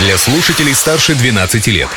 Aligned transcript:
для 0.00 0.16
слушателей 0.16 0.74
старше 0.74 1.14
12 1.14 1.66
лет. 1.68 1.88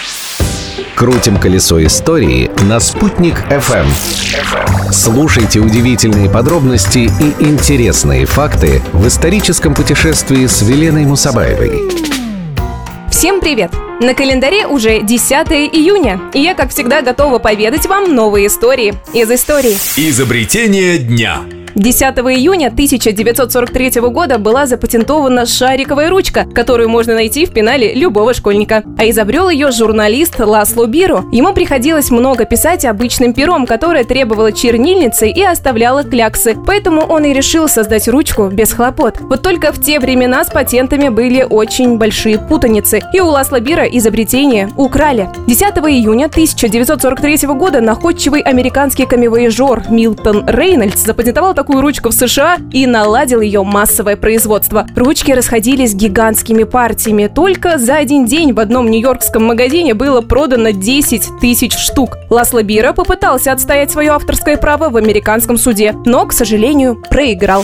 Крутим 0.96 1.38
колесо 1.38 1.84
истории 1.86 2.50
на 2.64 2.80
«Спутник 2.80 3.36
FM. 3.50 3.88
Слушайте 4.92 5.60
удивительные 5.60 6.30
подробности 6.30 7.10
и 7.20 7.44
интересные 7.44 8.26
факты 8.26 8.82
в 8.94 9.08
историческом 9.08 9.74
путешествии 9.74 10.46
с 10.46 10.62
Веленой 10.62 11.06
Мусабаевой. 11.06 11.90
Всем 13.12 13.40
привет! 13.40 13.72
На 14.00 14.16
календаре 14.16 14.66
уже 14.66 15.02
10 15.02 15.32
июня, 15.74 16.20
и 16.34 16.42
я, 16.42 16.56
как 16.56 16.72
всегда, 16.72 17.02
готова 17.02 17.38
поведать 17.38 17.86
вам 17.86 18.16
новые 18.16 18.48
истории 18.48 18.96
из 19.14 19.30
истории. 19.30 19.78
Изобретение 19.96 20.98
дня. 20.98 21.42
10 21.76 22.04
июня 22.04 22.68
1943 22.68 24.02
года 24.02 24.38
была 24.38 24.66
запатентована 24.66 25.46
шариковая 25.46 26.10
ручка, 26.10 26.46
которую 26.54 26.90
можно 26.90 27.14
найти 27.14 27.46
в 27.46 27.54
пенале 27.54 27.94
любого 27.94 28.34
школьника. 28.34 28.84
А 28.98 29.10
изобрел 29.10 29.50
ее 29.50 29.72
журналист 29.72 30.40
Ласло 30.40 30.86
Биру. 30.86 31.30
Ему 31.32 31.54
приходилось 31.54 32.12
много 32.12 32.46
писать 32.46 32.84
обычным 32.84 33.34
пером, 33.34 33.66
которое 33.66 34.04
требовало 34.04 34.52
чернильницы 34.52 35.30
и 35.30 35.42
оставляло 35.44 36.04
кляксы. 36.04 36.58
Поэтому 36.68 37.02
он 37.02 37.24
и 37.24 37.34
решил 37.34 37.70
создать 37.70 38.08
ручку 38.10 38.48
без 38.48 38.74
хлопот. 38.74 39.22
Вот 39.22 39.42
только 39.42 39.72
в 39.72 39.82
те 39.82 40.00
времена 40.00 40.44
с 40.44 40.50
патентами 40.50 41.08
были 41.08 41.46
очень 41.50 41.98
большие 41.98 42.38
путаницы, 42.38 43.02
и 43.14 43.22
у 43.22 43.28
Ласло 43.28 43.62
Бира 43.62 43.86
изобретение 43.86 44.70
украли. 44.76 45.30
10 45.48 45.62
июня 45.62 46.26
1943 46.26 47.48
года 47.48 47.80
находчивый 47.80 48.42
американский 48.42 49.06
камевояжер 49.06 49.84
Милтон 49.90 50.46
Рейнольдс 50.48 51.06
запатентовал 51.06 51.54
такую 51.62 51.82
ручку 51.82 52.10
в 52.10 52.14
США 52.14 52.58
и 52.74 52.88
наладил 52.88 53.40
ее 53.40 53.64
массовое 53.64 54.16
производство. 54.16 54.88
Ручки 54.96 55.32
расходились 55.32 55.94
гигантскими 55.94 56.64
партиями. 56.64 57.28
Только 57.28 57.78
за 57.78 57.98
один 57.98 58.26
день 58.26 58.52
в 58.52 58.60
одном 58.60 58.90
нью-йоркском 58.90 59.46
магазине 59.46 59.94
было 59.94 60.22
продано 60.22 60.72
10 60.72 61.40
тысяч 61.40 61.78
штук. 61.78 62.18
Ласло 62.32 62.64
Бира 62.64 62.94
попытался 62.94 63.52
отстоять 63.52 63.92
свое 63.92 64.10
авторское 64.10 64.58
право 64.58 64.90
в 64.90 64.98
американском 64.98 65.58
суде, 65.58 65.94
но, 66.04 66.26
к 66.26 66.34
сожалению, 66.34 66.96
проиграл. 66.96 67.64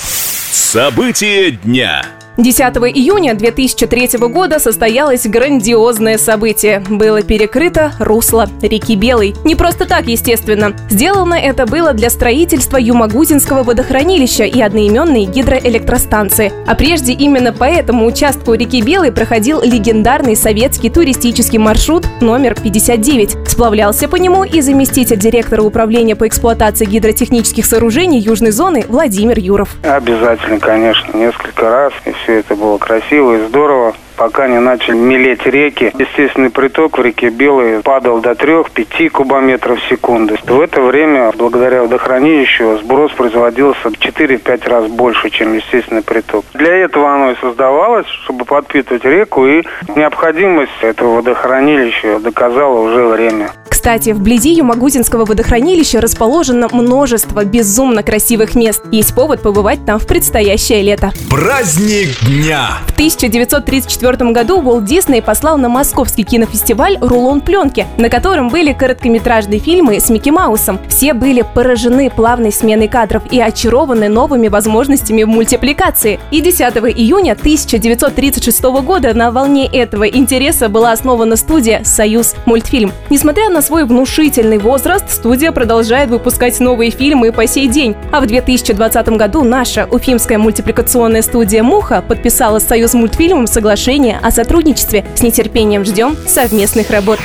События 0.51 1.49
дня. 1.49 2.03
10 2.37 2.61
июня 2.93 3.33
2003 3.33 4.19
года 4.29 4.59
состоялось 4.59 5.25
грандиозное 5.25 6.19
событие. 6.19 6.83
Было 6.87 7.23
перекрыто 7.23 7.93
русло 7.97 8.47
реки 8.61 8.95
Белой. 8.95 9.33
Не 9.43 9.55
просто 9.55 9.87
так, 9.87 10.05
естественно. 10.05 10.73
Сделано 10.91 11.33
это 11.33 11.65
было 11.65 11.93
для 11.93 12.11
строительства 12.11 12.77
Юмагузинского 12.77 13.63
водохранилища 13.63 14.43
и 14.43 14.61
одноименной 14.61 15.25
гидроэлектростанции. 15.25 16.53
А 16.67 16.75
прежде 16.75 17.13
именно 17.13 17.53
по 17.53 17.63
этому 17.63 18.05
участку 18.05 18.53
реки 18.53 18.83
Белой 18.83 19.11
проходил 19.11 19.63
легендарный 19.63 20.35
советский 20.35 20.91
туристический 20.91 21.57
маршрут 21.57 22.05
номер 22.21 22.53
59. 22.53 23.49
Сплавлялся 23.49 24.07
по 24.07 24.15
нему 24.15 24.43
и 24.43 24.61
заместитель 24.61 25.17
директора 25.17 25.63
управления 25.63 26.15
по 26.15 26.27
эксплуатации 26.27 26.85
гидротехнических 26.85 27.65
сооружений 27.65 28.19
Южной 28.19 28.51
зоны 28.51 28.85
Владимир 28.87 29.39
Юров. 29.39 29.75
Обязательно, 29.81 30.59
конечно, 30.59 31.17
несколько 31.17 31.67
раз. 31.67 31.93
И 32.05 32.11
все 32.11 32.26
это 32.33 32.55
было 32.55 32.77
красиво 32.77 33.35
и 33.35 33.47
здорово 33.47 33.95
пока 34.17 34.47
не 34.47 34.59
начали 34.59 34.95
мелеть 34.95 35.45
реки. 35.45 35.93
Естественный 35.97 36.49
приток 36.49 36.97
в 36.97 37.01
реке 37.01 37.29
Белой 37.29 37.81
падал 37.81 38.19
до 38.19 38.31
3-5 38.31 39.09
кубометров 39.09 39.79
в 39.79 39.89
секунду. 39.89 40.35
В 40.43 40.59
это 40.59 40.81
время, 40.81 41.31
благодаря 41.37 41.83
водохранилищу, 41.83 42.79
сброс 42.79 43.11
производился 43.11 43.89
в 43.89 43.93
4-5 43.93 44.69
раз 44.69 44.87
больше, 44.87 45.29
чем 45.29 45.53
естественный 45.53 46.01
приток. 46.01 46.43
Для 46.53 46.73
этого 46.75 47.13
оно 47.13 47.31
и 47.31 47.35
создавалось, 47.35 48.07
чтобы 48.07 48.43
подпитывать 48.45 49.05
реку, 49.05 49.45
и 49.45 49.63
необходимость 49.95 50.71
этого 50.81 51.17
водохранилища 51.17 52.19
доказало 52.19 52.79
уже 52.81 53.05
время. 53.05 53.51
Кстати, 53.87 54.09
вблизи 54.09 54.53
Юмагузинского 54.53 55.23
водохранилища 55.23 56.01
расположено 56.01 56.67
множество 56.73 57.45
безумно 57.45 58.03
красивых 58.03 58.53
мест. 58.53 58.83
Есть 58.91 59.15
повод 59.15 59.41
побывать 59.41 59.85
там 59.85 59.97
в 59.97 60.05
предстоящее 60.05 60.81
лето. 60.81 61.13
Праздник 61.29 62.09
дня. 62.25 62.79
В 62.87 62.91
1934 62.91 64.31
году 64.31 64.59
Уолт 64.59 64.83
Дисней 64.83 65.21
послал 65.21 65.57
на 65.57 65.69
московский 65.69 66.25
кинофестиваль 66.25 66.97
рулон 66.99 67.39
пленки, 67.39 67.87
на 67.97 68.09
котором 68.09 68.49
были 68.49 68.73
короткометражные 68.73 69.61
фильмы 69.61 70.01
с 70.01 70.09
Микки 70.09 70.31
Маусом. 70.31 70.79
Все 70.89 71.13
были 71.13 71.45
поражены 71.55 72.09
плавной 72.09 72.51
сменой 72.51 72.89
кадров 72.89 73.23
и 73.31 73.39
очарованы 73.39 74.09
новыми 74.09 74.49
возможностями 74.49 75.23
в 75.23 75.29
мультипликации. 75.29 76.19
И 76.29 76.41
10 76.41 76.59
июня 76.59 77.37
1936 77.39 78.63
года 78.63 79.13
на 79.13 79.31
волне 79.31 79.65
этого 79.65 80.05
интереса 80.09 80.67
была 80.67 80.91
основана 80.91 81.37
студия 81.37 81.85
«Союз 81.85 82.35
мультфильм». 82.45 82.91
Несмотря 83.09 83.49
на 83.49 83.61
свой 83.61 83.76
внушительный 83.85 84.57
возраст, 84.57 85.09
студия 85.09 85.51
продолжает 85.51 86.09
выпускать 86.09 86.59
новые 86.59 86.91
фильмы 86.91 87.31
по 87.31 87.47
сей 87.47 87.67
день. 87.67 87.95
А 88.11 88.21
в 88.21 88.25
2020 88.25 89.09
году 89.09 89.43
наша 89.43 89.87
уфимская 89.89 90.37
мультипликационная 90.37 91.21
студия 91.21 91.63
«Муха» 91.63 92.01
подписала 92.01 92.59
с 92.59 92.67
«Союз 92.67 92.93
мультфильмом» 92.93 93.47
соглашение 93.47 94.19
о 94.21 94.31
сотрудничестве. 94.31 95.05
С 95.15 95.21
нетерпением 95.21 95.85
ждем 95.85 96.15
совместных 96.27 96.89
работ. 96.89 97.19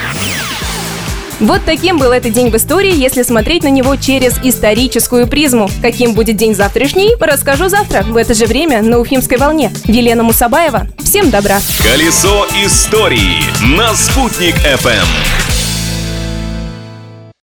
Вот 1.43 1.61
таким 1.67 1.99
был 1.99 2.13
этот 2.13 2.33
день 2.33 2.51
в 2.51 2.57
истории, 2.57 2.95
если 2.95 3.25
смотреть 3.25 3.65
на 3.65 3.69
него 3.69 3.97
через 3.97 4.39
историческую 4.45 5.27
призму. 5.27 5.69
Каким 5.83 6.15
будет 6.15 6.37
день 6.37 6.55
завтрашний, 6.55 7.17
расскажу 7.19 7.69
завтра, 7.69 8.05
в 8.05 8.17
это 8.17 8.33
же 8.33 8.47
время 8.47 8.81
на 8.81 9.01
Уфимской 9.01 9.39
волне. 9.39 9.73
Елена 9.87 10.23
Мусабаева. 10.23 10.87
Всем 10.99 11.31
добра. 11.31 11.59
Колесо 11.83 12.47
истории 12.65 13.43
на 13.77 13.93
«Спутник 13.97 14.55
FM. 14.55 15.52